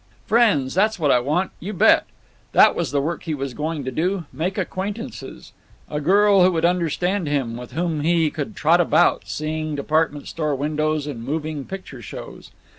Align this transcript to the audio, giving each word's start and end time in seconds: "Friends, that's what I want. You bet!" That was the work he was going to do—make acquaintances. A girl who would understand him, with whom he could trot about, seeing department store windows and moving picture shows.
"Friends, 0.25 0.73
that's 0.73 0.97
what 0.97 1.11
I 1.11 1.19
want. 1.19 1.51
You 1.59 1.73
bet!" 1.73 2.07
That 2.53 2.73
was 2.75 2.89
the 2.89 2.99
work 3.01 3.21
he 3.21 3.35
was 3.35 3.53
going 3.53 3.83
to 3.85 3.91
do—make 3.91 4.57
acquaintances. 4.57 5.51
A 5.91 6.01
girl 6.01 6.41
who 6.41 6.51
would 6.53 6.65
understand 6.65 7.27
him, 7.27 7.55
with 7.55 7.73
whom 7.73 7.99
he 8.01 8.31
could 8.31 8.55
trot 8.55 8.81
about, 8.81 9.27
seeing 9.27 9.75
department 9.75 10.27
store 10.27 10.55
windows 10.55 11.05
and 11.05 11.23
moving 11.23 11.65
picture 11.65 12.01
shows. 12.01 12.49